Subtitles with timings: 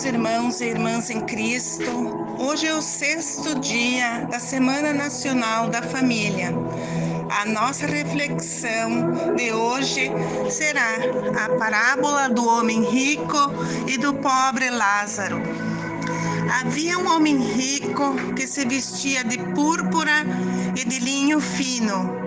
[0.00, 1.90] Amados irmãos e irmãs em Cristo,
[2.38, 6.54] hoje é o sexto dia da Semana Nacional da Família.
[7.28, 10.10] A nossa reflexão de hoje
[10.48, 10.94] será
[11.44, 13.36] a parábola do homem rico
[13.86, 15.42] e do pobre Lázaro.
[16.62, 20.24] Havia um homem rico que se vestia de púrpura
[20.74, 22.20] e de linho fino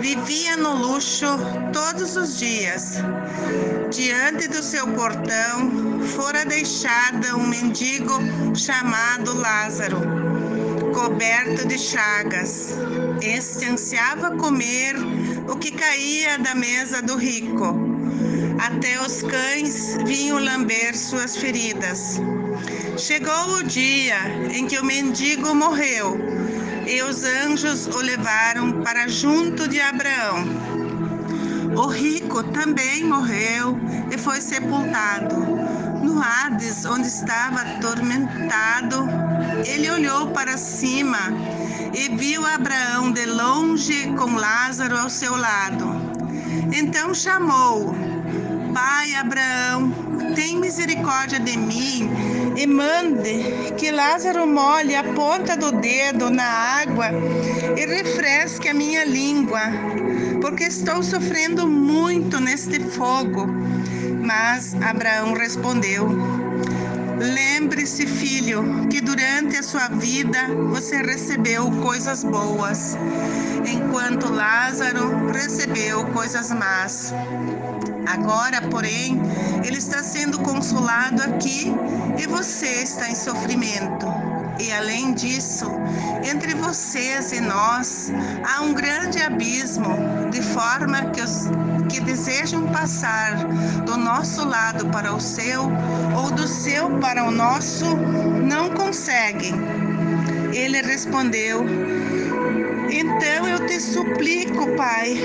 [0.00, 1.26] vivia no luxo
[1.72, 2.96] todos os dias.
[3.90, 8.18] Diante do seu portão fora deixada um mendigo
[8.54, 9.98] chamado Lázaro,
[10.94, 12.76] coberto de chagas.
[13.20, 14.96] Este ansiava comer
[15.48, 17.76] o que caía da mesa do rico.
[18.58, 22.20] Até os cães vinham lamber suas feridas.
[22.96, 24.18] Chegou o dia
[24.52, 26.16] em que o mendigo morreu
[27.52, 30.46] anjos o levaram para junto de Abraão.
[31.76, 33.78] O rico também morreu
[34.10, 35.36] e foi sepultado.
[36.02, 39.06] No Hades, onde estava atormentado,
[39.66, 41.18] ele olhou para cima
[41.92, 45.86] e viu Abraão de longe com Lázaro ao seu lado.
[46.74, 47.94] Então chamou:
[48.72, 49.92] Pai Abraão,
[50.34, 52.10] tem misericórdia de mim
[52.56, 57.08] e mande que Lázaro molhe a ponta do dedo na água
[57.76, 59.60] e refresque a minha língua,
[60.40, 63.46] porque estou sofrendo muito neste fogo.
[64.22, 66.08] Mas Abraão respondeu:
[67.18, 72.96] Lembre-se, filho, que durante a sua vida você recebeu coisas boas,
[73.66, 77.12] enquanto Lázaro recebeu coisas más.
[78.06, 79.20] Agora, porém,
[79.64, 81.72] ele está sendo consolado aqui
[82.18, 84.06] e você está em sofrimento.
[84.58, 85.66] E além disso,
[86.22, 88.12] entre vocês e nós
[88.44, 89.88] há um grande abismo,
[90.30, 91.48] de forma que os
[91.88, 93.36] que desejam passar
[93.84, 95.64] do nosso lado para o seu
[96.16, 97.84] ou do seu para o nosso
[98.46, 99.52] não conseguem.
[100.52, 101.64] Ele respondeu:
[102.90, 105.16] Então eu te suplico, Pai,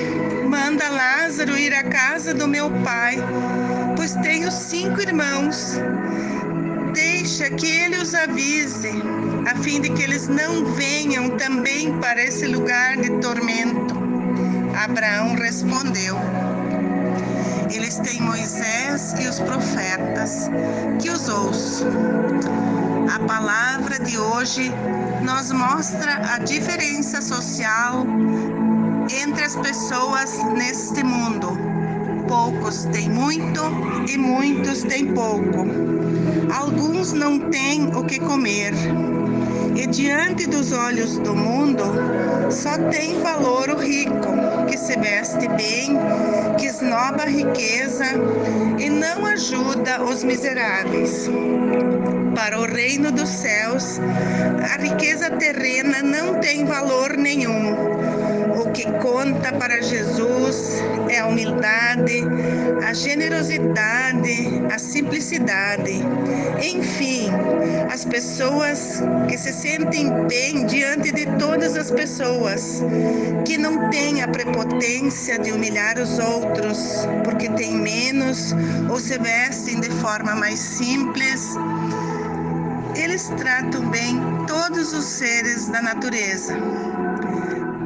[0.49, 3.17] manda Lázaro ir à casa do meu pai,
[3.95, 5.79] pois tenho cinco irmãos.
[6.93, 8.91] Deixa que ele os avise,
[9.45, 13.95] a fim de que eles não venham também para esse lugar de tormento.
[14.73, 16.15] Abraão respondeu:
[17.77, 20.49] eles têm Moisés e os profetas,
[20.99, 21.85] que os ouço.
[23.13, 24.71] A palavra de hoje
[25.21, 28.03] nos mostra a diferença social
[29.23, 31.55] entre as pessoas neste mundo.
[32.27, 33.61] Poucos têm muito
[34.09, 35.67] e muitos têm pouco.
[36.51, 38.73] Alguns não têm o que comer
[39.77, 41.83] e diante dos olhos do mundo,
[42.49, 44.33] só tem valor o rico,
[44.67, 45.95] que se veste bem,
[46.57, 48.05] que esnoba a riqueza
[48.79, 51.29] e não ajuda os miseráveis.
[52.33, 53.99] Para o reino dos céus,
[54.73, 57.75] a riqueza terrena não tem valor nenhum.
[58.59, 62.23] O que conta para Jesus é a humildade,
[62.87, 66.01] a generosidade, a simplicidade.
[66.61, 67.29] Enfim,
[67.91, 72.81] as pessoas que se sentem bem diante de todas as pessoas,
[73.45, 78.53] que não têm a prepotência de humilhar os outros porque têm menos
[78.89, 81.55] ou se vestem de forma mais simples.
[82.95, 84.17] Eles tratam bem
[84.47, 86.57] todos os seres da natureza.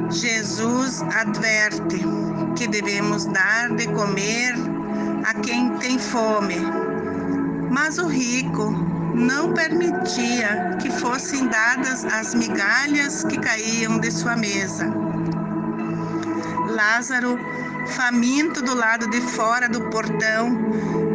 [0.08, 2.00] Jesus adverte
[2.56, 4.54] que devemos dar de comer
[5.24, 6.58] a quem tem fome,
[7.70, 14.92] mas o rico não permitia que fossem dadas as migalhas que caíam de sua mesa.
[16.68, 17.38] Lázaro,
[17.88, 20.50] faminto do lado de fora do portão,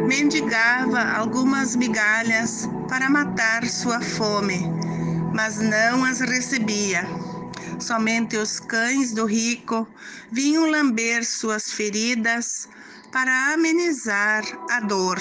[0.06, 4.64] mendigava algumas migalhas para matar sua fome,
[5.34, 7.06] mas não as recebia.
[7.80, 9.86] Somente os cães do rico
[10.30, 12.68] vinham lamber suas feridas
[13.12, 15.18] para amenizar a dor.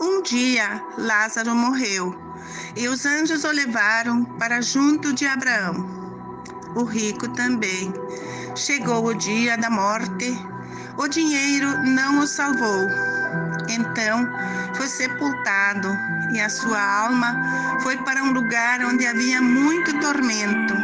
[0.00, 2.14] Um dia Lázaro morreu
[2.76, 5.74] e os anjos o levaram para junto de Abraão.
[6.76, 7.92] O rico também.
[8.54, 10.36] Chegou o dia da morte,
[10.96, 12.86] o dinheiro não o salvou.
[13.68, 14.26] Então
[14.74, 15.88] foi sepultado
[16.32, 20.74] e a sua alma foi para um lugar onde havia muito tormento.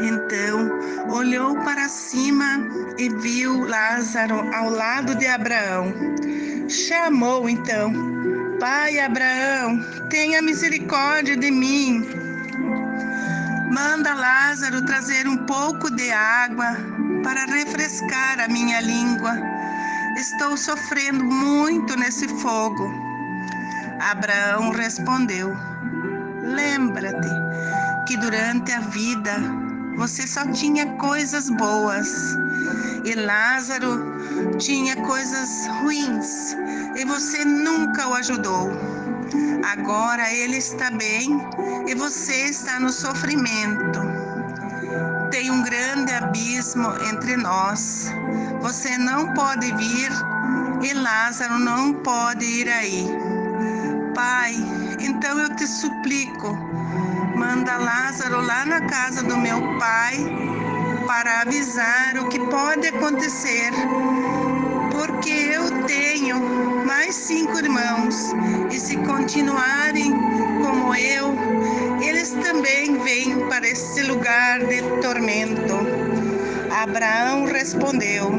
[0.00, 0.78] Então
[1.10, 2.66] olhou para cima
[2.98, 5.92] e viu Lázaro ao lado de Abraão.
[6.72, 7.92] Chamou então
[8.58, 9.78] Pai Abraão,
[10.08, 12.02] tenha misericórdia de mim.
[13.70, 16.74] Manda Lázaro trazer um pouco de água
[17.22, 19.36] para refrescar a minha língua.
[20.16, 22.90] Estou sofrendo muito nesse fogo.
[24.00, 25.54] Abraão respondeu:
[26.42, 27.28] Lembra-te
[28.06, 29.61] que durante a vida
[29.96, 32.36] você só tinha coisas boas
[33.04, 36.56] e Lázaro tinha coisas ruins
[36.96, 38.70] e você nunca o ajudou.
[39.64, 41.40] Agora ele está bem
[41.86, 44.00] e você está no sofrimento.
[45.30, 48.10] Tem um grande abismo entre nós.
[48.60, 50.10] Você não pode vir
[50.82, 53.06] e Lázaro não pode ir aí.
[54.14, 54.54] Pai,
[55.00, 56.58] então eu te suplico,
[57.42, 60.14] manda Lázaro lá na casa do meu pai
[61.08, 63.72] para avisar o que pode acontecer,
[64.92, 66.36] porque eu tenho
[66.86, 68.32] mais cinco irmãos
[68.70, 70.12] e se continuarem
[70.62, 71.34] como eu,
[72.00, 75.74] eles também vêm para este lugar de tormento.
[76.70, 78.30] Abraão respondeu: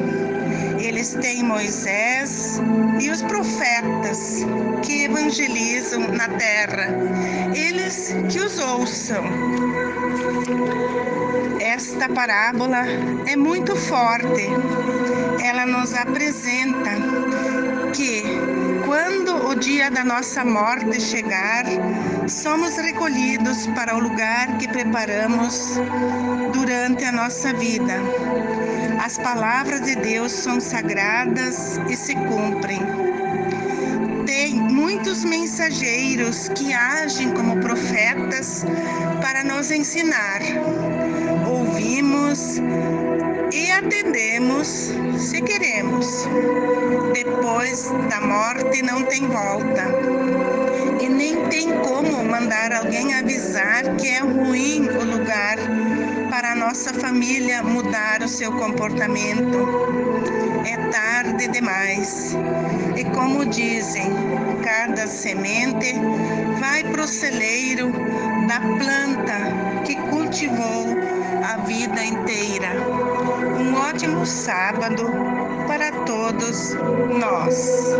[0.83, 2.61] Eles têm Moisés
[2.99, 4.45] e os profetas
[4.81, 6.89] que evangelizam na terra,
[7.55, 9.23] eles que os ouçam.
[11.61, 12.83] Esta parábola
[13.25, 14.45] é muito forte.
[15.41, 16.91] Ela nos apresenta
[17.93, 18.23] que,
[18.85, 21.63] quando o dia da nossa morte chegar,
[22.27, 25.79] somos recolhidos para o lugar que preparamos
[26.51, 27.93] durante a nossa vida.
[29.03, 32.79] As palavras de Deus são sagradas e se cumprem.
[34.25, 38.63] Tem muitos mensageiros que agem como profetas
[39.21, 40.39] para nos ensinar.
[41.45, 42.61] Ouvimos
[43.51, 46.25] e atendemos se queremos.
[47.13, 50.62] Depois da morte não tem volta.
[51.03, 55.57] E nem tem como mandar alguém avisar que é ruim o lugar
[56.29, 59.67] para a nossa família mudar o seu comportamento.
[60.65, 62.37] É tarde demais.
[62.95, 64.13] E como dizem,
[64.63, 65.93] cada semente
[66.61, 67.91] vai para o celeiro
[68.47, 70.85] da planta que cultivou
[71.43, 72.69] a vida inteira.
[73.59, 75.03] Um ótimo sábado
[75.67, 76.75] para todos
[77.19, 77.93] nós.